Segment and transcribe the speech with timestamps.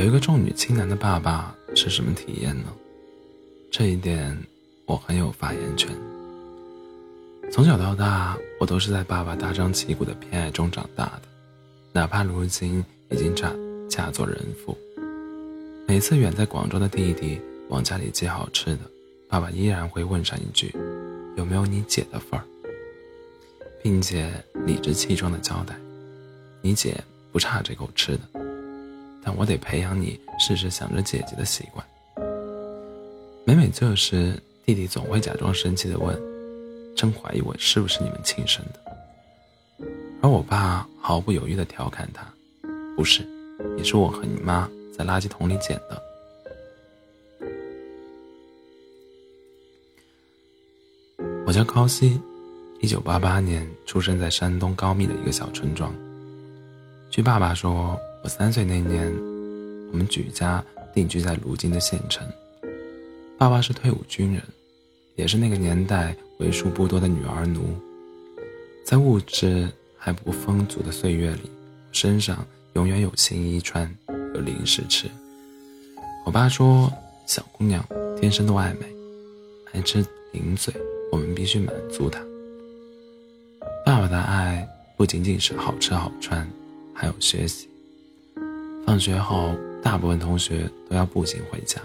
[0.00, 2.72] 有一个重女轻男的爸爸是什么体验呢？
[3.70, 4.34] 这一点
[4.86, 5.94] 我很有发言权。
[7.52, 11.22] 从小到大，我都是在爸爸大张旗鼓的偏爱中长大的，
[11.92, 13.52] 哪怕如今已经嫁
[13.90, 14.74] 嫁作人妇。
[15.86, 18.80] 每次远在广州的弟弟往家里寄好吃的，
[19.28, 20.74] 爸爸依然会问上一句
[21.36, 22.44] ：“有没有你姐的份儿？”
[23.84, 24.32] 并且
[24.64, 25.76] 理直气壮地交代
[26.62, 26.98] ：“你姐
[27.30, 28.39] 不差这口吃的，
[29.22, 31.84] 但我得培养你事事想着姐姐的习惯。”
[33.44, 36.16] 每每这时，弟弟总会假装生气地问
[36.96, 38.80] ：“真怀疑我是不是你们亲生的？”
[40.22, 42.26] 而我爸毫不犹豫地调侃他
[42.96, 43.26] ：“不是，
[43.78, 46.02] 也是我和你妈。”在垃圾桶里捡的。
[51.46, 52.20] 我叫高希，
[52.80, 55.90] 一九八八年出生在山东高密的一个小村庄。
[57.08, 59.10] 据爸爸说，我三岁那年，
[59.90, 62.26] 我们举家定居在如今的县城。
[63.38, 64.42] 爸爸是退伍军人，
[65.16, 67.62] 也是那个年代为数不多的女儿奴。
[68.84, 71.50] 在物质还不丰足的岁月里，
[71.92, 73.90] 身上永远有新衣穿。
[74.34, 75.08] 有零食吃。
[76.26, 76.92] 我爸说，
[77.26, 77.82] 小姑娘
[78.20, 78.86] 天生都爱美，
[79.72, 80.72] 爱吃零嘴，
[81.10, 82.20] 我们必须满足她。
[83.84, 86.46] 爸爸的爱不仅仅是好吃好穿，
[86.94, 87.69] 还有学习。
[88.86, 91.80] 放学后，大部分同学都要步行回家，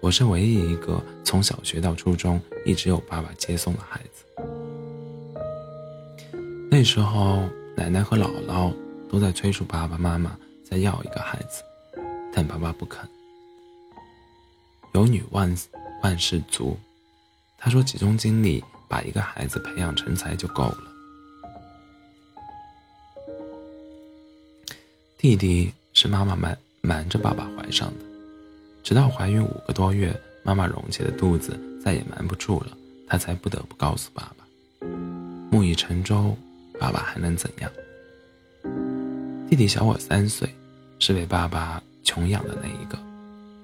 [0.00, 4.24] 我是唯一一个从小学到初中一直有爸爸接送的孩子。
[6.70, 8.72] 那时候，奶奶和姥姥
[9.10, 11.62] 都在催促爸爸妈妈再要一个孩子。
[12.32, 13.08] 但爸爸不肯。
[14.92, 15.52] 有女万
[16.02, 16.78] 万事足，
[17.56, 20.78] 他说集中精力把一个孩子培养成才就够了。
[25.16, 28.04] 弟弟是妈妈瞒瞒着爸爸怀上的，
[28.82, 32.68] 直到怀孕五个多月，妈妈隆起的肚子再也瞒不住了，
[33.06, 34.86] 她才不得不告诉爸爸。
[35.50, 36.36] 木已成舟，
[36.78, 37.70] 爸爸还能怎样？
[39.48, 40.48] 弟弟小我三岁，
[40.98, 41.82] 是被爸爸。
[42.04, 42.98] 穷养的那一个，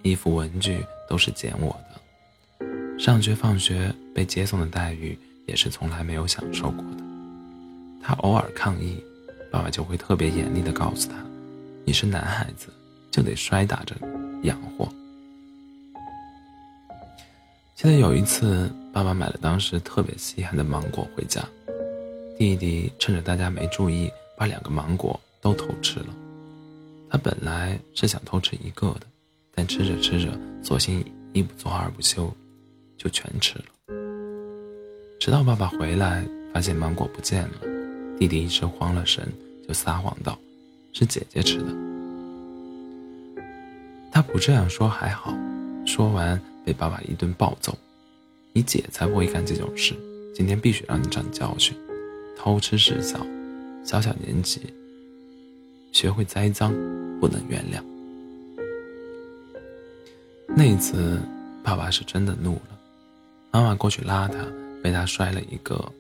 [0.03, 1.75] 衣服文具都是捡我
[2.59, 7.03] 的，上学放学被接送的待遇也是从来没有享受过的。
[8.03, 9.03] 他偶尔抗议，
[9.51, 11.15] 爸爸就会特别严厉地告诉他
[11.84, 12.69] ：“你是男孩子，
[13.11, 13.95] 就得摔打着
[14.43, 14.89] 养活。”
[17.77, 21.43] 记得有一次，爸爸买了当时特别稀罕的芒果回家，
[22.39, 26.06] 弟弟趁着大家没注意，把两个芒果都偷吃了。
[27.11, 29.03] 他本来是想偷吃一个的，
[29.55, 32.33] 但吃着吃着，索性一不做二不休，
[32.97, 33.65] 就全吃了。
[35.21, 37.55] 直到爸爸回来，发现芒果不见了，
[38.19, 39.31] 弟弟一时慌了神，
[39.66, 40.39] 就撒谎道
[40.94, 41.66] ：“是姐姐吃的。”
[44.10, 45.37] 他不这样说还好，
[45.84, 47.77] 说完被爸爸一顿暴揍
[48.55, 49.94] ：“你姐才不会干这种事，
[50.34, 51.77] 今天必须让你长教训。
[52.38, 53.21] 偷吃是小，
[53.84, 54.62] 小小年纪。”
[55.93, 56.72] 学会栽赃，
[57.21, 57.83] 不能原谅。
[60.56, 61.21] 那一次，
[61.62, 62.78] 爸爸是真的怒了，
[63.53, 64.44] 妈妈过去拉他，
[64.83, 65.93] 被他摔了一个。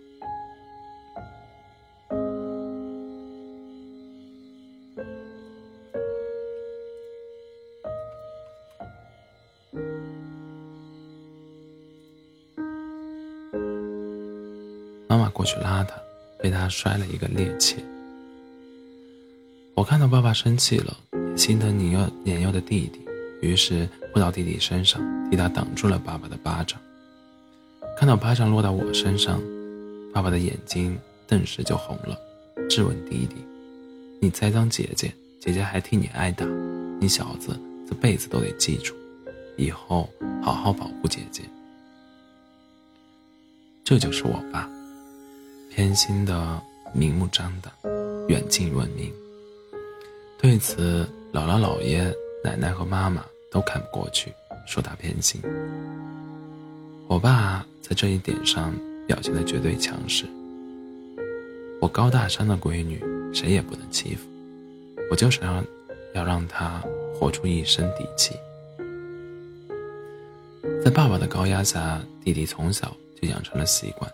[16.44, 17.76] 被他摔了一个趔趄。
[19.74, 20.94] 我看到爸爸生气了，
[21.34, 23.00] 心疼年幼年幼的弟弟，
[23.40, 25.00] 于是扑到弟弟身上，
[25.30, 26.78] 替他挡住了爸爸的巴掌。
[27.96, 29.40] 看到巴掌落到我身上，
[30.12, 32.14] 爸爸的眼睛顿时就红了，
[32.68, 33.36] 质问弟弟
[34.20, 35.10] ：“你栽赃姐姐，
[35.40, 36.44] 姐姐还替你挨打，
[37.00, 38.94] 你小子这辈子都得记住，
[39.56, 40.10] 以后
[40.42, 41.40] 好好保护姐姐。”
[43.82, 44.68] 这就是我爸，
[45.74, 46.62] 偏心的
[46.92, 47.72] 明目张胆，
[48.28, 49.12] 远近闻名。
[50.38, 52.14] 对此，姥姥、姥爷、
[52.44, 54.32] 奶奶和妈妈都看不过去，
[54.68, 55.42] 说他偏心。
[57.08, 58.72] 我爸在这一点上
[59.08, 60.24] 表现的绝对强势。
[61.80, 63.02] 我高大上的闺女，
[63.34, 64.22] 谁也不能欺负。
[65.10, 65.64] 我就是要，
[66.14, 66.80] 要让她
[67.18, 68.36] 活出一身底气。
[70.84, 74.08] 在爸爸的高压下，弟弟从小就养成了习惯，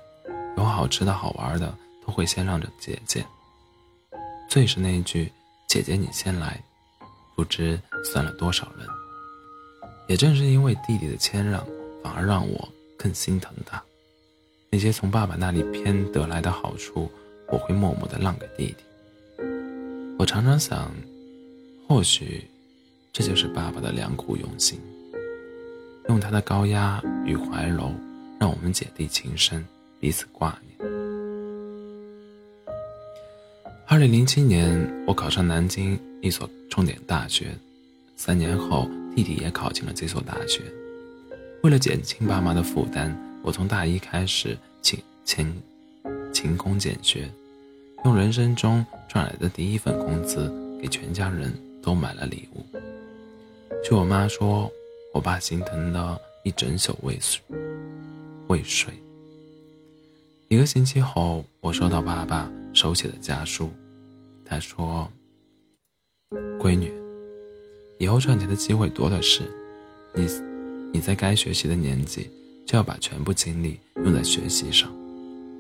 [0.56, 1.74] 有好吃的好玩的，
[2.06, 3.24] 都会先让着姐姐。
[4.48, 5.30] 最是那一句。
[5.68, 6.60] 姐姐，你先来，
[7.36, 8.84] 不知算了多少人。
[10.08, 11.64] 也正是因为弟弟的谦让，
[12.02, 12.68] 反而让我
[12.98, 13.80] 更心疼他。
[14.68, 17.08] 那些从爸爸那里偏得来的好处，
[17.46, 19.44] 我会默默的让给弟弟。
[20.18, 20.92] 我常常想，
[21.86, 22.44] 或许
[23.12, 24.80] 这就是爸爸的良苦用心，
[26.08, 27.92] 用他的高压与怀柔，
[28.40, 29.64] 让我们姐弟情深，
[30.00, 30.90] 彼此挂念。
[33.86, 37.54] 二零零七年，我考上南京一所重点大学，
[38.16, 40.62] 三年后，弟弟也考进了这所大学。
[41.62, 45.54] 为了减轻爸妈的负担，我从大一开始勤勤
[46.32, 47.28] 勤工俭学，
[48.06, 50.50] 用人生中赚来的第一份工资，
[50.80, 52.64] 给全家人都买了礼物。
[53.84, 54.70] 据我妈说，
[55.12, 57.38] 我爸心疼的一整宿未睡。
[58.46, 58.94] 未睡。
[60.50, 63.70] 一个星期后，我收到爸爸手写的家书，
[64.44, 65.08] 他说
[66.58, 66.92] ：“闺女，
[68.00, 69.42] 以后赚钱的机会多的是，
[70.12, 70.26] 你
[70.92, 72.28] 你在该学习的年纪，
[72.66, 74.88] 就要把全部精力用在学习上；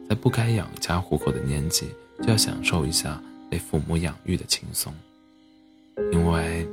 [0.08, 1.86] 在不该养家糊口的年纪，
[2.20, 4.92] 就要享受一下被父母养育的轻松，
[6.10, 6.66] 因为。”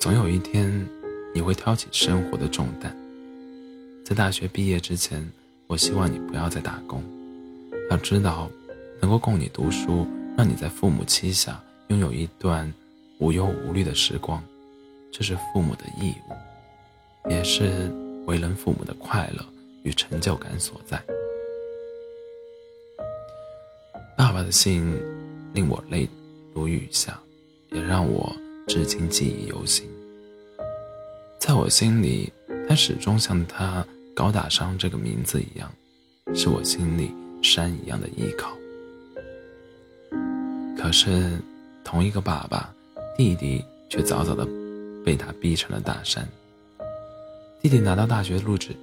[0.00, 0.88] 总有一天，
[1.34, 2.96] 你会挑起生活的重担。
[4.02, 5.30] 在大学毕业之前，
[5.72, 7.02] 我希望你不要再打工。
[7.90, 8.46] 要知道，
[9.00, 11.58] 能够供你读书，让你在父母膝下
[11.88, 12.70] 拥有一段
[13.18, 14.44] 无忧无虑的时光，
[15.10, 17.90] 这是父母的义务，也是
[18.26, 19.42] 为人父母的快乐
[19.82, 21.02] 与成就感所在。
[24.14, 24.94] 爸爸的信
[25.54, 26.06] 令我泪
[26.52, 27.18] 如雨下，
[27.70, 28.30] 也让我。
[28.68, 29.88] 至今记忆犹新。
[31.38, 32.30] 在我心里，
[32.68, 33.84] 他始终像他
[34.14, 35.72] 高大上这个名字一样，
[36.34, 37.10] 是我心里
[37.42, 38.52] 山一样的依靠。
[40.76, 41.38] 可是，
[41.82, 42.72] 同一个爸爸，
[43.16, 44.46] 弟弟却早早的
[45.04, 46.28] 被他逼成了大山。
[47.60, 48.76] 弟弟拿到大学录取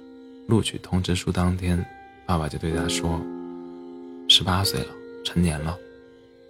[0.48, 1.84] 录取通知书当天，
[2.26, 3.20] 爸爸就对他说
[4.28, 4.88] ：“十八岁了，
[5.24, 5.76] 成年了，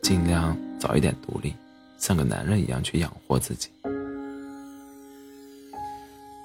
[0.02, 1.52] 尽量早一点独立。”
[1.98, 3.68] 像个男人一样去养活自己。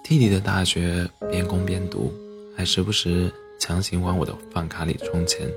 [0.04, 2.14] 弟弟的大学边攻边读，
[2.56, 5.52] 还时不时强行往我的饭卡里充钱。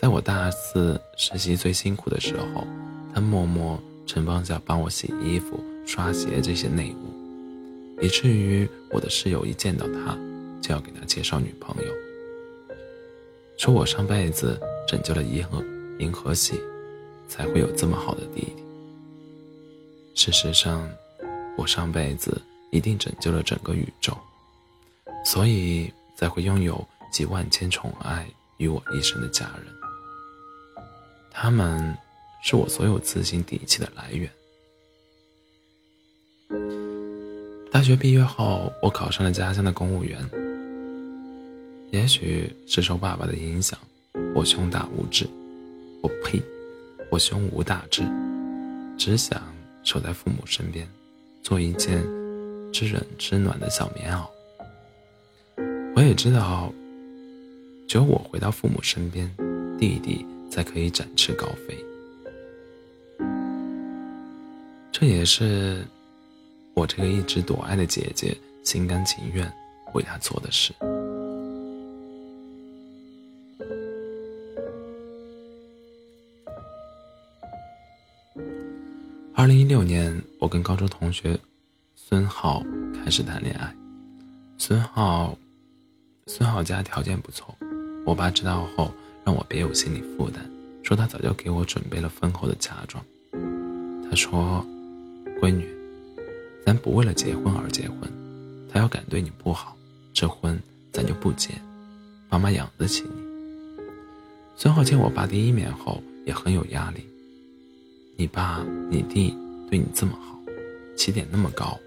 [0.00, 2.64] 在我大四实习最辛苦的时候，
[3.12, 10.16] 他默默承包下帮我洗衣服、刷鞋这些内务，以至于我的室友一见到他，
[10.62, 11.92] 就要给他介绍女朋友，
[13.56, 15.64] 说我上辈子拯救了银河
[15.98, 16.60] 银河系，
[17.26, 18.62] 才会有这么好的弟弟。
[20.14, 20.88] 事实上，
[21.56, 22.40] 我上辈子
[22.70, 24.16] 一定拯救了整个宇宙，
[25.30, 26.82] 所以才会拥有
[27.12, 28.26] 集万千宠爱
[28.56, 29.66] 于我一身的家人。
[31.30, 31.94] 他们
[32.42, 34.30] 是我所有自信底气的来源。
[37.70, 40.18] 大学毕业后，我考上了家乡的公务员。
[41.90, 43.78] 也许是受爸爸的影响，
[44.34, 45.28] 我胸大无志，
[46.00, 46.42] 我呸，
[47.10, 48.02] 我胸无大志，
[48.96, 49.42] 只想。
[49.84, 50.88] 守在父母身边，
[51.42, 52.02] 做一件
[52.72, 54.26] 知冷知暖的小棉袄。
[55.98, 56.72] 我也知道，
[57.88, 59.28] 只有我回到父母身边，
[59.76, 61.76] 弟弟才可以展翅高飞。
[64.92, 65.84] 这也是
[66.74, 69.52] 我这个一直躲爱的姐姐心甘情愿
[69.92, 70.72] 为他做的事。
[79.34, 81.36] 二零一六年，我跟高中同学
[81.96, 82.62] 孙浩
[82.94, 83.74] 开始谈恋爱。
[84.58, 85.36] 孙浩，
[86.30, 87.56] 孙浩家条件不错，
[88.04, 88.92] 我爸知道后
[89.24, 90.44] 让我别有心理负担，
[90.82, 93.02] 说他早就给我准备了丰厚的嫁妆。
[93.32, 94.62] 他说
[95.40, 95.66] ：“闺女，
[96.66, 98.00] 咱不为了结婚而结婚，
[98.70, 99.74] 他要敢对你不好，
[100.12, 100.60] 这婚
[100.92, 101.54] 咱就不结，
[102.28, 103.82] 妈妈养得起你。”
[104.54, 107.06] 孙浩见我爸第一面后，也很有压力。
[108.16, 109.34] 你爸、你弟
[109.70, 110.38] 对你这么好，
[110.94, 111.78] 起点那么高，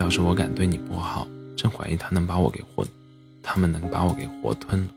[0.00, 2.84] 要是我敢对你不好，真怀疑他能把我给活，
[3.44, 4.88] 他们能把我给活吞了。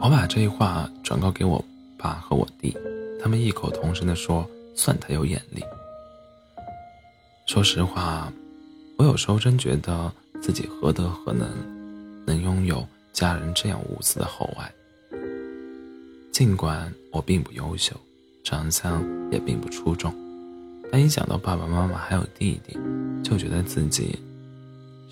[0.00, 1.62] 我把这话转告给我
[1.98, 2.76] 爸和我弟，
[3.20, 5.62] 他们异口同声地说：“算他有眼力。”
[7.46, 8.32] 说实话，
[8.96, 11.48] 我有时候真觉得自己何德何能，
[12.26, 14.70] 能拥有家人这样无私的厚爱。
[16.32, 17.94] 尽管我并不优秀，
[18.44, 20.14] 长相也并不出众，
[20.92, 22.78] 但一想到爸爸妈妈还有弟弟，
[23.24, 24.18] 就觉得自己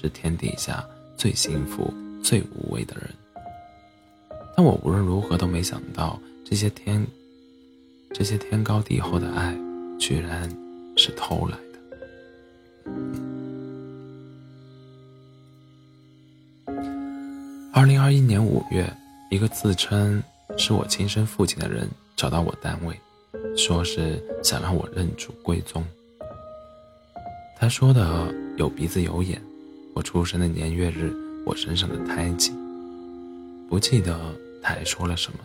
[0.05, 1.91] 是天底下最幸福、
[2.23, 3.09] 最无畏的人。
[4.55, 7.03] 但我无论如何都没想到，这些天、
[8.13, 9.57] 这些天高地厚的爱，
[9.99, 10.47] 居然
[10.95, 11.79] 是偷来的。
[17.73, 18.87] 二零二一年五月，
[19.31, 20.23] 一个自称。
[20.59, 22.95] 是我亲生父亲的人找到我单位，
[23.57, 25.83] 说是想让我认祖归宗，
[27.57, 29.43] 他说的有鼻子有眼，
[29.95, 31.15] 我出生的年月日，
[31.47, 32.53] 我身上的胎记。
[33.71, 34.19] 不记得
[34.61, 35.39] 他还说了什么，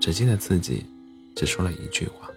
[0.00, 0.84] 只记得自己
[1.36, 2.28] 只说了一句话：“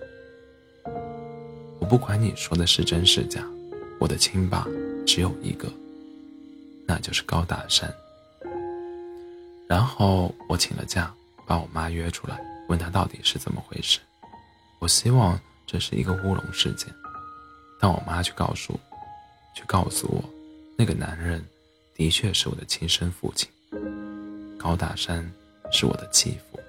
[1.80, 3.42] 我不管你说的是真是假，
[3.98, 4.68] 我的亲爸
[5.08, 5.72] 只有一个，
[6.86, 7.90] 那就是高大山。”
[9.70, 11.14] 然后我请了假，
[11.48, 14.00] 把我妈约出来，问她到底是怎么回事。
[14.80, 16.94] 我希望这是一个乌龙事件，
[17.80, 18.78] 但我妈却告诉，
[19.56, 20.24] 却告诉我，
[20.82, 21.46] 那个男人
[21.94, 23.48] 的确是我的亲生父亲。
[24.58, 25.24] 高大山
[25.72, 26.60] 是我的继父，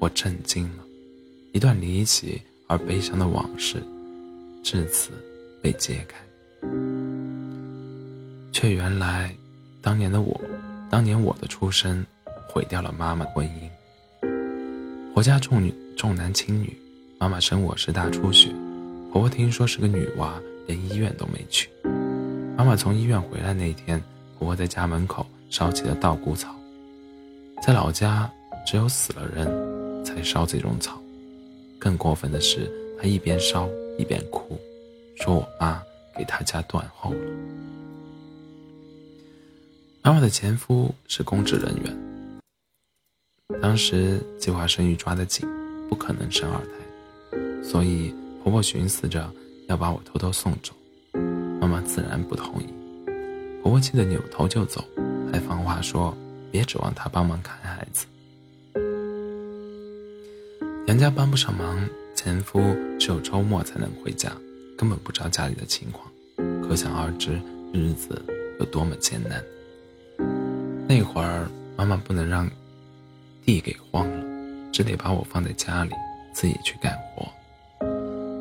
[0.00, 0.84] 我震惊了，
[1.52, 3.76] 一段离奇而悲伤的往事，
[4.62, 5.10] 至此
[5.60, 6.16] 被揭开。
[8.54, 9.36] 却原来，
[9.82, 10.40] 当年的我，
[10.88, 12.06] 当年我的出生，
[12.48, 15.12] 毁掉了妈妈的婚姻。
[15.12, 16.74] 婆家重女重男轻女，
[17.18, 18.48] 妈妈生我时大出血，
[19.12, 21.68] 婆婆听说是个女娃，连医院都没去。
[22.56, 24.02] 妈妈从医院回来那天，
[24.38, 25.26] 婆婆在家门口。
[25.50, 26.52] 烧起了稻谷草，
[27.64, 28.28] 在老家
[28.66, 31.00] 只有死了人才烧这种草。
[31.78, 32.68] 更过分的是，
[32.98, 34.58] 她一边烧一边哭，
[35.14, 35.80] 说我妈
[36.16, 37.20] 给她家断后了。
[40.02, 41.96] 妈妈的前夫是公职人员，
[43.62, 45.48] 当时计划生育抓得紧，
[45.88, 49.32] 不可能生二胎，所以婆婆寻思着
[49.68, 50.72] 要把我偷偷送走，
[51.84, 52.66] 自然不同意。
[53.62, 54.84] 婆婆气得扭头就走。
[55.32, 56.16] 还放话说
[56.52, 58.06] ：“别指望他帮忙看孩子，
[60.86, 61.76] 娘家帮不上忙，
[62.14, 62.60] 前夫
[63.00, 64.30] 只有周末才能回家，
[64.78, 66.06] 根本不知道家里的情况，
[66.62, 67.32] 可想而知
[67.72, 68.22] 日子
[68.60, 69.42] 有多么艰难。
[70.86, 72.48] 那会儿妈妈不能让
[73.44, 74.24] 地给荒了，
[74.70, 75.90] 只得把我放在家里，
[76.32, 77.28] 自己去干活。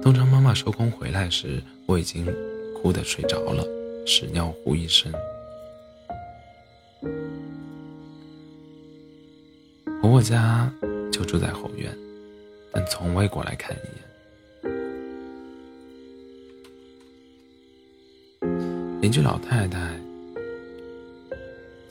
[0.04, 2.24] 通常妈妈收工回来时，我已经
[2.84, 3.66] 哭得睡着了，
[4.06, 5.10] 屎尿糊一身。”
[10.02, 10.70] 婆婆家
[11.10, 11.98] 就住在后院，
[12.74, 14.04] 但从未过来看一眼。
[19.00, 19.80] 邻居老太太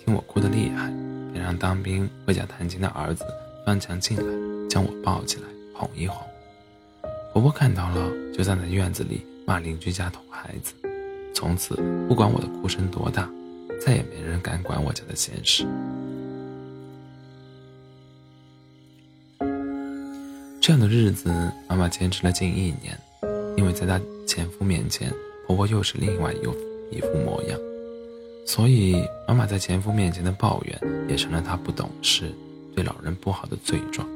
[0.04, 0.92] 听我哭得厉害，
[1.32, 3.24] 便让当兵会讲弹琴的儿子
[3.64, 4.24] 翻墙进来，
[4.68, 6.22] 将我抱起来哄一哄。
[7.32, 10.74] 婆婆看到了，就站在院子里骂邻居家偷孩子。
[11.42, 11.74] 从此，
[12.06, 13.28] 不管我的哭声多大，
[13.84, 15.66] 再也没人敢管我家的闲事。
[20.60, 21.28] 这样的日子，
[21.68, 22.96] 妈妈坚持了近一年，
[23.56, 25.12] 因为在她前夫面前，
[25.44, 26.54] 婆婆又是另外一个
[26.92, 27.58] 一副模样，
[28.46, 32.30] 所以妈妈在前夫面前的抱怨也成了她不懂事、
[32.72, 34.08] 对老人不好的罪状。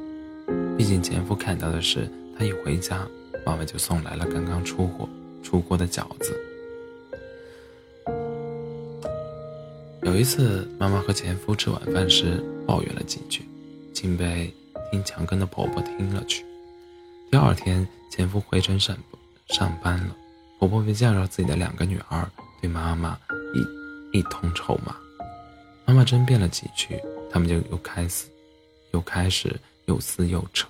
[0.77, 3.05] 毕竟前夫看到的是，她一回家，
[3.45, 5.09] 妈妈就送来了刚刚出火
[5.43, 6.33] 出锅的饺子。
[10.07, 13.43] 有一次，妈妈和前夫吃晚饭时抱怨了几句，
[13.93, 14.51] 竟被。
[14.89, 16.45] 听墙根的婆婆听了去。
[17.29, 18.97] 第二天，前夫回城上
[19.49, 20.15] 上班了，
[20.59, 22.25] 婆婆便叫着自己的两个女儿，
[22.61, 23.19] 对妈妈
[23.53, 24.95] 一一通臭骂。
[25.83, 26.97] 妈妈争辩了几句，
[27.29, 28.27] 他们就又开始，
[28.93, 29.53] 又开始
[29.87, 30.69] 又撕又扯，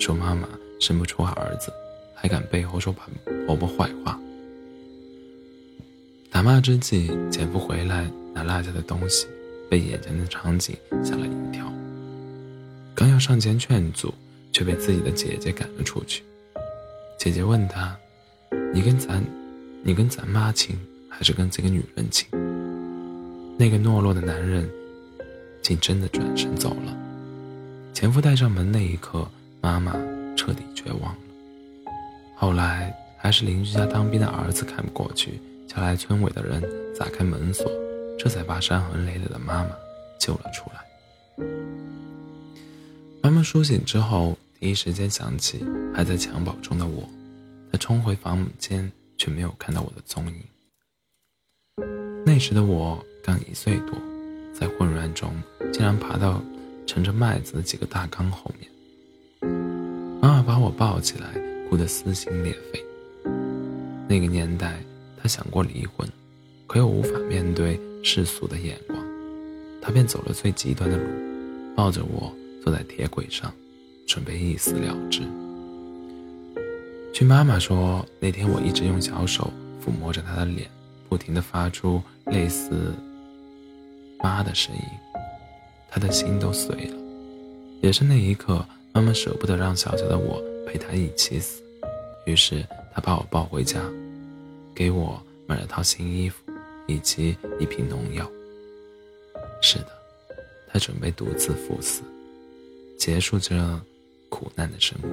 [0.00, 0.48] 说妈妈
[0.80, 1.72] 生不出儿子，
[2.16, 2.92] 还敢背后说
[3.46, 4.18] 婆婆坏话。
[6.28, 9.26] 打骂之际，前夫回来拿落下的东西，
[9.68, 11.66] 被眼前的场景吓了一跳。
[12.94, 14.14] 刚要上前劝阻，
[14.52, 16.22] 却被自己的姐姐赶了出去。
[17.18, 17.96] 姐姐问他
[18.72, 19.24] ：“你跟咱，
[19.82, 20.78] 你跟咱妈亲，
[21.08, 22.28] 还是跟这个女人亲？”
[23.58, 24.70] 那个懦弱的男人，
[25.60, 26.96] 竟真的转身走了。
[27.92, 29.28] 前夫带上门那一刻，
[29.60, 29.92] 妈妈
[30.36, 31.18] 彻底绝望了。
[32.36, 36.62] 后来还是邻居家当兵的儿子看不过去，叫来村委的人
[36.94, 37.68] 砸开门锁，
[38.18, 39.70] 这才把伤痕累累的妈妈
[40.18, 41.46] 救了出来。
[43.22, 47.08] 妈妈苏醒之后，第一时间想起还在襁褓中的我，
[47.70, 50.34] 她冲回房间，却没有看到我的踪影。
[52.26, 53.96] 那时的我刚一岁多，
[54.52, 55.32] 在混乱中
[55.72, 56.42] 竟然爬到
[56.86, 58.68] 盛着麦子的几个大缸后面。
[60.20, 61.28] 妈妈把我抱起来，
[61.68, 62.84] 哭得撕心裂肺。
[64.08, 64.82] 那个年代，
[65.22, 66.08] 她想过离婚，
[66.66, 68.98] 可又无法面对世俗的眼光，
[69.80, 71.04] 她便走了最极端的路，
[71.76, 72.32] 抱着我。
[72.60, 73.50] 坐在铁轨上，
[74.06, 75.22] 准备一死了之。
[77.14, 79.50] 据妈妈说，那天我一直用小手
[79.82, 80.68] 抚摸着她的脸，
[81.08, 82.92] 不停地发出类似
[84.22, 84.82] “妈”的声音，
[85.88, 86.96] 她的心都碎了。
[87.80, 88.62] 也是那一刻，
[88.92, 91.62] 妈妈舍不得让小小的我陪她一起死，
[92.26, 92.62] 于是
[92.92, 93.80] 她把我抱回家，
[94.74, 96.42] 给我买了套新衣服，
[96.88, 98.28] 以及一瓶农药。
[99.62, 99.88] 是的，
[100.66, 102.02] 他准备独自赴死，
[102.98, 103.80] 结束这
[104.28, 105.08] 苦难的生活。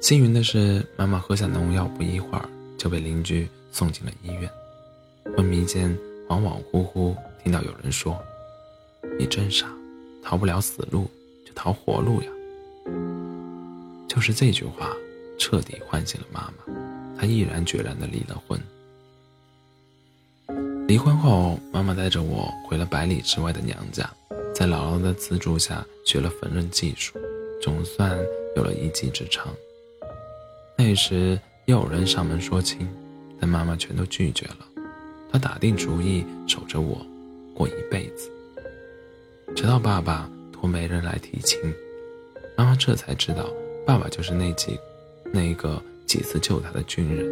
[0.00, 4.50] 幸运的是，妈妈喝下农药不一会儿就被邻居送进了医院。
[5.36, 5.96] 昏迷间，
[6.28, 8.18] 恍恍惚惚听到有人说
[9.18, 9.66] ：“你真傻，
[10.22, 11.10] 逃不了死路，
[11.46, 12.28] 就逃活路呀。”
[14.06, 14.94] 就是这句话，
[15.38, 17.18] 彻底唤醒了妈妈。
[17.18, 18.60] 她毅然决然地离了婚。
[20.86, 24.08] 离婚后，妈妈带着我回了百里之外的娘家，
[24.54, 27.18] 在姥姥的资助下学了缝纫技术，
[27.62, 28.14] 总算
[28.54, 29.48] 有了一技之长。
[30.76, 32.86] 那时又有人上门说亲，
[33.40, 34.58] 但妈妈全都拒绝了。
[35.32, 37.00] 她打定主意守着我，
[37.54, 38.30] 过一辈子。
[39.56, 41.58] 直到爸爸托媒人来提亲，
[42.58, 43.50] 妈妈这才知道，
[43.86, 44.78] 爸爸就是那几，
[45.32, 47.26] 那个几次救她的军人，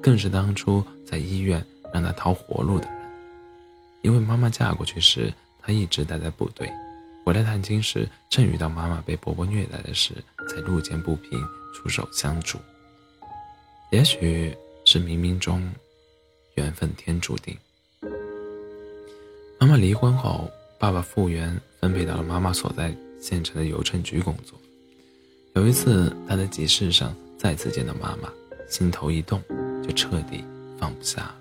[0.00, 1.64] 更是当初在医院。
[1.92, 2.96] 让他逃活路的人，
[4.02, 6.70] 因为妈妈嫁过去时，他一直待在部队，
[7.24, 10.14] 回来探亲时，正遇到妈妈被伯伯虐待的事，
[10.48, 11.40] 才路见不平
[11.74, 12.58] 出手相助。
[13.90, 15.68] 也许是冥冥中
[16.54, 17.56] 缘分天注定。
[19.58, 24.58] 妈妈离婚后，爸爸复员分配到了妈妈所在县城的邮政局工作。
[25.54, 28.32] 有一次，他在集市上再次见到妈妈，
[28.68, 29.42] 心头一动，
[29.82, 30.44] 就彻底
[30.78, 31.36] 放不下了。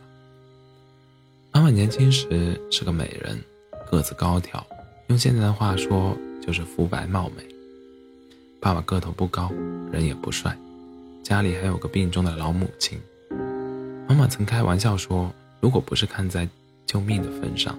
[1.59, 3.37] 妈妈年轻时是个美人，
[3.91, 4.65] 个子高挑，
[5.07, 7.43] 用现在的话说就是肤白貌美。
[8.61, 9.51] 爸爸个头不高，
[9.91, 10.57] 人也不帅，
[11.21, 12.97] 家里还有个病重的老母亲。
[14.07, 16.47] 妈妈曾开玩笑说，如果不是看在
[16.85, 17.77] 救命的份上，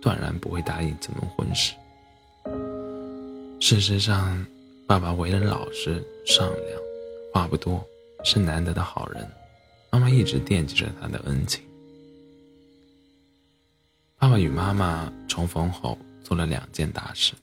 [0.00, 1.74] 断然不会答应这门婚事。
[3.60, 4.42] 事实上，
[4.86, 6.80] 爸爸为人老实善良，
[7.34, 7.84] 话不多，
[8.24, 9.30] 是难得的好人。
[9.90, 11.62] 妈妈一直惦记着他的恩情。
[14.32, 17.34] 爸与妈妈重逢后做了两件大事。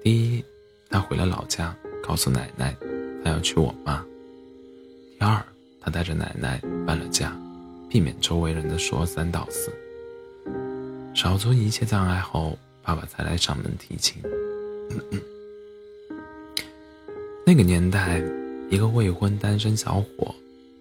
[0.00, 0.44] 第一，
[0.88, 2.76] 他回了老家，告诉奶奶
[3.24, 4.06] 他要娶我妈。
[5.18, 5.44] 第二，
[5.80, 7.36] 他带着奶奶搬了家，
[7.90, 9.72] 避免周围人的说三道四。
[11.12, 14.22] 少出一切障碍后，爸爸才来上门提亲。
[17.44, 18.22] 那个年代，
[18.70, 20.32] 一个未婚单身小伙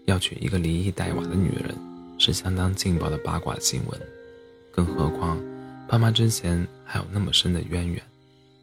[0.06, 1.76] 要娶一个离异带娃的女人，
[2.20, 4.00] 是相当劲爆的八卦新闻。
[4.72, 5.38] 更何况，
[5.88, 8.02] 爸妈之前还有那么深的渊源，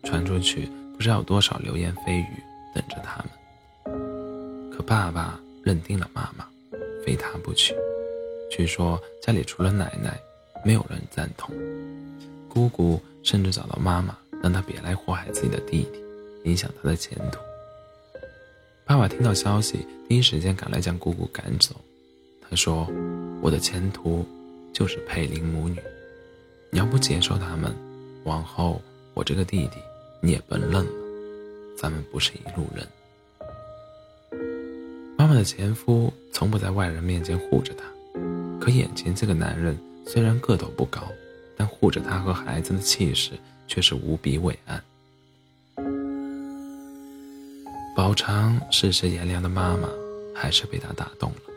[0.04, 2.26] 传出去不知道有多少流言蜚语
[2.74, 4.72] 等着他们。
[4.72, 6.46] 可爸爸认定了妈妈，
[7.04, 7.74] 非他不娶。
[8.50, 10.18] 据说家里除了奶奶，
[10.64, 11.54] 没有人赞同。
[12.48, 16.02] 姑姑甚至找到妈妈，让她别来祸害自己的弟弟，
[16.44, 17.38] 影响他的前途。
[18.86, 21.76] 爸爸听到消息，第一时间赶来将姑姑赶走。
[22.48, 22.88] 他说
[23.42, 24.26] ：“我的前途
[24.72, 25.78] 就是配林母女。”
[26.70, 27.74] 你要不接受他们，
[28.24, 28.80] 往后
[29.14, 29.78] 我这个弟弟
[30.20, 30.92] 你也甭认了，
[31.76, 32.86] 咱们不是一路人。
[35.16, 37.84] 妈妈的前夫从不在外人面前护着她，
[38.60, 39.76] 可眼前这个男人
[40.06, 41.00] 虽然个头不高，
[41.56, 43.32] 但护着她和孩子的气势
[43.66, 44.82] 却是无比伟岸。
[47.96, 49.88] 饱尝世事炎凉的妈妈，
[50.32, 51.47] 还是被他打动了。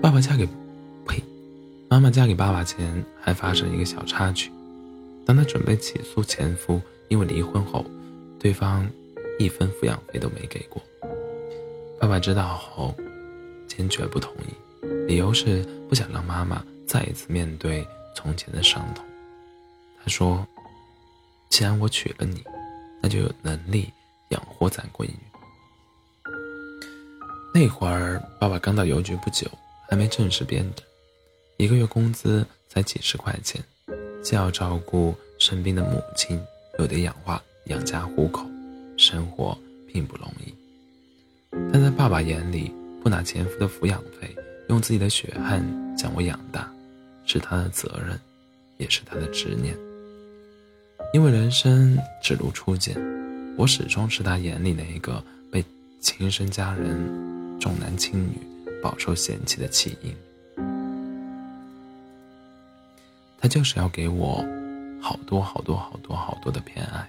[0.00, 0.46] 爸爸嫁给，
[1.06, 1.22] 呸，
[1.88, 4.50] 妈妈嫁给爸爸前还发生一个小插曲。
[5.24, 7.84] 当她准备起诉前夫，因为离婚后，
[8.38, 8.88] 对方
[9.38, 10.82] 一分抚养费都没给过。
[12.00, 12.94] 爸爸知道后，
[13.68, 19.04] 坚决不同意，理由是不想让妈妈再一次面对从前的伤痛。
[20.02, 20.44] 他说
[21.48, 22.42] ：“既然我娶了你，
[23.00, 23.88] 那就有能力
[24.30, 25.14] 养活咱闺女。”
[27.54, 29.46] 那会儿，爸爸刚到邮局不久。
[29.92, 30.82] 还没正式编制，
[31.58, 33.62] 一个月工资才几十块钱，
[34.22, 36.40] 既要照顾生病的母亲，
[36.78, 38.46] 又得养花养家糊口，
[38.96, 39.54] 生活
[39.92, 40.54] 并不容易。
[41.70, 44.34] 但在爸爸眼里，不拿前夫的抚养费，
[44.70, 45.62] 用自己的血汗
[45.94, 46.72] 将我养大，
[47.26, 48.18] 是他的责任，
[48.78, 49.76] 也是他的执念。
[51.12, 52.96] 因为人生只如初见，
[53.58, 55.62] 我始终是他眼里那个被
[56.00, 56.96] 亲生家人
[57.60, 58.38] 重男轻女。
[58.82, 60.12] 饱受嫌弃的弃婴，
[63.38, 64.44] 他就是要给我
[65.00, 67.08] 好多好多好多好多的偏爱。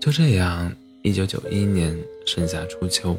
[0.00, 1.94] 就这样，一九九一年
[2.26, 3.14] 盛夏初秋，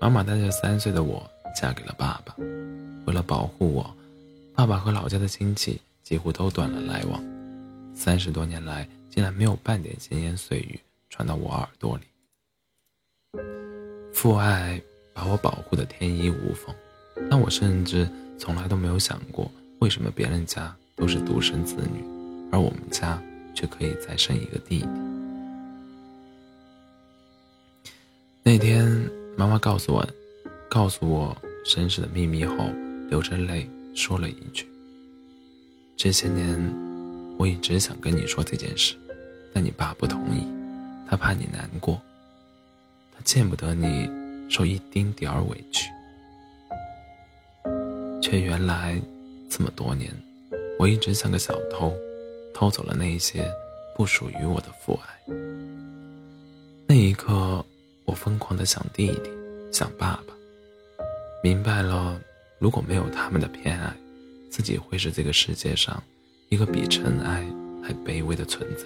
[0.00, 1.22] 妈妈带着三岁的我
[1.54, 2.34] 嫁给了爸爸。
[3.06, 3.94] 为了保护我，
[4.54, 7.22] 爸爸和老家的亲戚几乎都断了来往。
[7.94, 12.02] 三十多年来，竟然没有半点闲言碎语传到我耳朵里。
[14.12, 14.80] 父爱
[15.18, 16.72] 把我保护的天衣无缝，
[17.28, 19.50] 但我甚至从来都没有想过，
[19.80, 22.04] 为什么别人家都是独生子女，
[22.52, 23.20] 而我们家
[23.52, 24.86] 却可以再生一个弟弟。
[28.44, 28.86] 那天，
[29.36, 30.08] 妈妈告诉我，
[30.70, 32.70] 告诉我身世的秘密后，
[33.10, 34.68] 流着泪说了一句
[35.98, 36.56] ：“这些年，
[37.36, 38.94] 我一直想跟你说这件事，
[39.52, 40.46] 但你爸不同意，
[41.10, 42.00] 他怕你难过。”
[43.12, 44.08] 他见不得你
[44.48, 45.90] 受一丁点儿委屈，
[48.22, 49.00] 却原来
[49.50, 50.10] 这么多年，
[50.78, 51.94] 我一直像个小偷，
[52.54, 53.44] 偷走了那些
[53.94, 55.34] 不属于我的父爱。
[56.86, 57.64] 那一刻，
[58.06, 59.30] 我疯狂的想弟弟，
[59.70, 60.34] 想爸爸，
[61.42, 62.18] 明白了，
[62.58, 63.94] 如果没有他们的偏爱，
[64.50, 66.02] 自己会是这个世界上
[66.48, 67.46] 一个比尘埃
[67.82, 68.84] 还卑微的存在。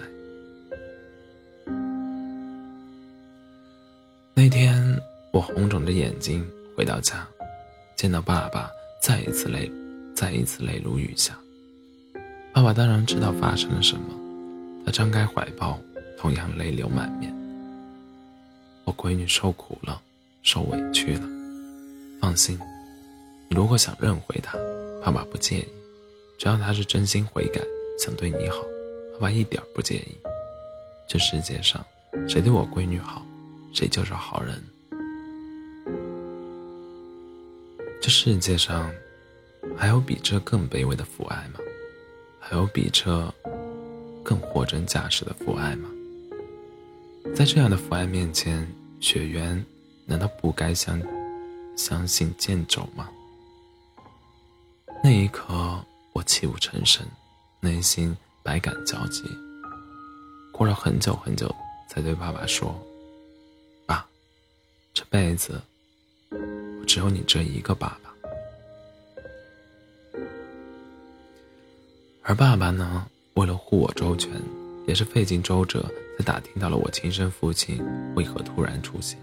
[4.35, 4.82] 那天，
[5.43, 6.43] 红肿着眼睛
[6.75, 7.27] 回到家，
[7.95, 9.69] 见到爸爸，再一次泪，
[10.15, 11.37] 再一次泪如雨下。
[12.53, 15.79] 爸爸当然知道发生了什么，他张开怀抱，
[16.17, 17.33] 同样泪流满面。
[18.85, 20.01] 我闺女受苦了，
[20.41, 21.27] 受委屈了。
[22.21, 22.57] 放心，
[23.49, 24.57] 你如果想认回她，
[25.03, 25.67] 爸爸不介意，
[26.37, 27.61] 只要她是真心悔改，
[27.99, 28.63] 想对你好，
[29.13, 30.17] 爸爸一点不介意。
[31.07, 31.85] 这世界上，
[32.27, 33.21] 谁对我闺女好？
[33.73, 34.61] 谁就是好人？
[38.03, 38.93] 这世界上
[39.77, 41.59] 还有比这更卑微的父爱吗？
[42.37, 43.33] 还有比这
[44.21, 45.89] 更货真价实的父爱吗？
[47.33, 48.67] 在这样的父爱面前，
[48.99, 49.65] 雪原
[50.05, 51.01] 难道不该相
[51.77, 53.09] 相信剑肘吗？
[55.01, 57.07] 那一刻，我泣不成声，
[57.61, 58.13] 内心
[58.43, 59.23] 百感交集。
[60.51, 61.49] 过了很久很久，
[61.87, 62.77] 才对爸爸说。
[63.85, 64.05] 爸
[64.93, 65.61] 这辈子，
[66.93, 68.13] 只有你这一个爸爸。
[72.21, 74.29] 而爸爸呢，为了护我周全，
[74.85, 79.17] 也是费尽周折才打听到了我亲生父亲为何突然出现。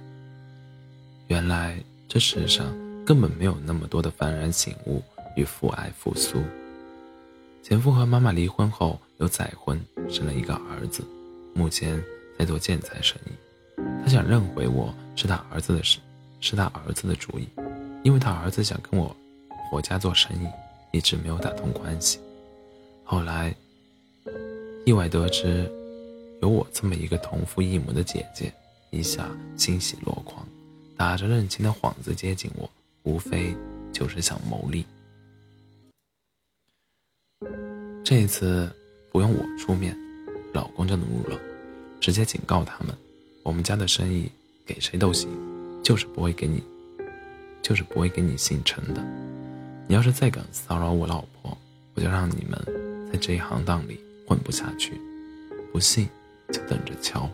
[1.28, 2.66] 原来这世上
[3.06, 5.00] 根本没有那么多的幡然醒悟
[5.36, 6.42] 与父爱复苏。
[7.62, 11.04] 前夫和妈妈离婚后又再婚，生了一个儿子，
[11.54, 12.02] 目前
[12.36, 13.80] 在做建材生意。
[14.02, 16.00] 他想认回我是他儿子的事，
[16.40, 17.48] 是他儿子的主意，
[18.02, 19.14] 因为他儿子想跟我
[19.70, 20.46] 婆家做生意，
[20.96, 22.18] 一直没有打通关系。
[23.04, 23.54] 后来
[24.86, 25.70] 意外得知
[26.40, 28.52] 有我这么一个同父异母的姐姐，
[28.90, 30.46] 一下欣喜若狂，
[30.96, 32.70] 打着认亲的幌子接近我，
[33.02, 33.54] 无非
[33.92, 34.84] 就是想谋利。
[38.02, 38.68] 这一次
[39.12, 39.96] 不用我出面，
[40.52, 41.38] 老公就怒了，
[42.00, 42.96] 直接警告他们。
[43.42, 44.30] 我们家的生意
[44.66, 45.28] 给谁都行，
[45.82, 46.62] 就是不会给你，
[47.62, 49.02] 就是不会给你姓陈的。
[49.86, 51.56] 你要是再敢骚扰我老婆，
[51.94, 54.92] 我就让你们在这一行当里混不下去。
[55.72, 56.08] 不信
[56.52, 57.30] 就等着瞧。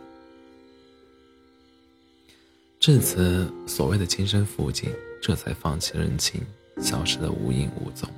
[2.78, 4.90] 至此，所谓的亲生父亲
[5.22, 6.40] 这才放弃认亲，
[6.82, 8.08] 消失的无影无踪。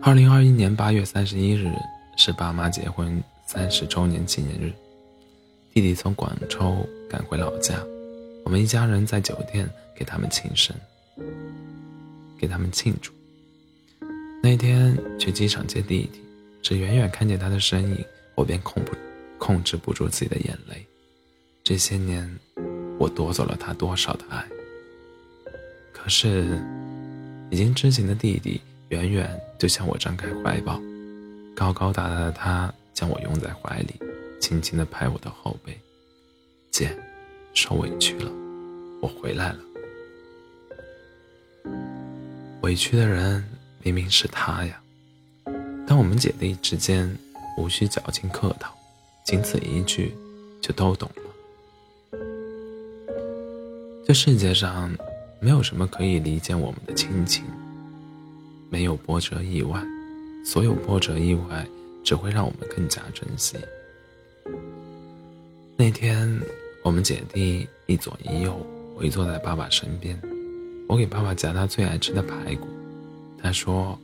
[0.00, 1.70] 二零二一年八月三十一日
[2.16, 4.72] 是爸妈结婚三十周年纪念日。
[5.72, 7.74] 弟弟从广州赶回老家，
[8.44, 10.74] 我们一家人在酒店给他们庆生，
[12.38, 13.12] 给他们庆祝。
[14.42, 16.20] 那天去机场接弟弟，
[16.62, 18.92] 只远远看见他的身影，我便控不
[19.38, 20.84] 控制不住自己的眼泪。
[21.62, 22.28] 这些年，
[22.98, 24.44] 我夺走了他多少的爱？
[25.92, 26.60] 可是，
[27.50, 30.80] 已经知情的弟弟远远就向我张开怀抱，
[31.54, 33.94] 高高大大的他将我拥在怀里。
[34.40, 35.78] 轻轻地拍我的后背，
[36.72, 36.90] 姐，
[37.54, 38.30] 受委屈了，
[39.00, 39.58] 我回来了。
[42.62, 43.44] 委屈的人
[43.82, 44.80] 明明是他呀，
[45.86, 47.16] 但我们姐弟之间
[47.58, 48.72] 无需矫情客套，
[49.24, 50.14] 仅此一句
[50.60, 51.22] 就都懂了。
[54.06, 54.90] 这世界上
[55.40, 57.44] 没有什么可以理解我们的亲情，
[58.70, 59.82] 没有波折意外，
[60.44, 61.66] 所有波折意外
[62.04, 63.56] 只会让我们更加珍惜。
[65.76, 66.40] 那天，
[66.82, 68.64] 我们姐弟一左一右
[68.96, 70.20] 围坐在爸爸身边，
[70.88, 72.66] 我给爸爸夹他最爱吃的排骨，
[73.40, 73.96] 他说：“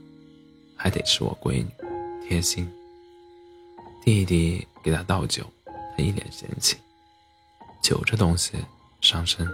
[0.77, 1.67] 还得是我闺女，
[2.27, 2.71] 贴心。”
[4.05, 6.77] 弟弟给他倒酒，他一脸嫌弃
[7.83, 8.53] ：“酒这东西
[9.01, 9.47] 伤身，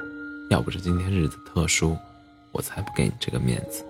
[0.50, 1.96] 要不是今天日子特殊，
[2.52, 3.84] 我才不给你这个面子。”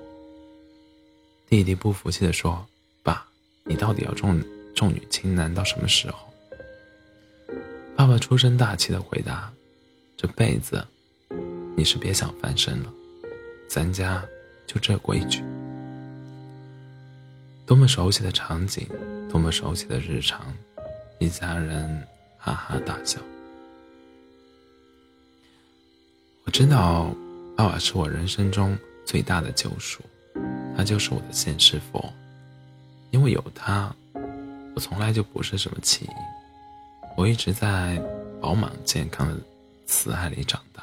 [1.50, 2.64] 弟弟不服气地说
[3.02, 3.26] ：“爸，
[3.64, 4.40] 你到底要重
[4.76, 6.32] 重女轻男到什么时候？
[7.96, 9.52] 爸爸出声大气的回答
[10.18, 10.84] ：“这辈子，
[11.76, 12.92] 你是别想翻身了，
[13.68, 14.22] 咱家
[14.66, 15.44] 就这规矩。”
[17.64, 18.86] 多么熟悉的场景，
[19.30, 20.52] 多么熟悉的日常，
[21.20, 22.04] 一家人
[22.36, 23.20] 哈哈大笑。
[26.44, 27.14] 我知道，
[27.56, 28.76] 爸爸是我人生中
[29.06, 30.02] 最大的救赎，
[30.76, 32.12] 他就是我的现世佛，
[33.12, 33.94] 因为有他，
[34.74, 36.12] 我从来就不是什么弃婴。
[37.16, 37.96] 我一直在
[38.40, 39.40] 饱满健康的
[39.86, 40.82] 慈爱里长大。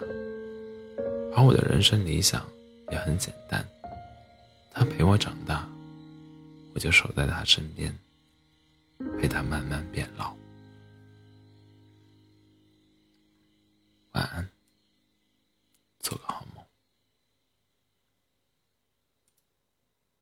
[1.34, 2.46] 而我的人生理想
[2.92, 3.66] 也很简单
[4.74, 5.68] 他陪我长大
[6.74, 7.98] 我就守在他身边
[9.20, 10.34] 陪他慢慢变老。
[14.14, 14.48] 晚安
[16.00, 16.51] 做个好梦。